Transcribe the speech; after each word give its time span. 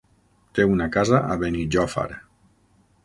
Té 0.59 0.65
una 0.75 0.87
casa 0.95 1.19
a 1.33 1.35
Benijòfar. 1.43 2.07